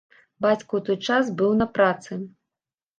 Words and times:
Бацька 0.45 0.67
ў 0.75 0.81
той 0.89 0.97
час 1.11 1.31
быў 1.37 1.55
на 1.63 1.71
працы. 1.79 2.23